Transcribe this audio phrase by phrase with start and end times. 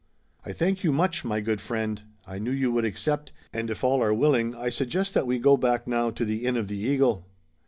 [0.43, 2.01] "I thank you much, my good friend.
[2.25, 5.57] I knew you would accept, and if all are willing I suggest that we go
[5.57, 7.27] back now to the Inn of the Eagle."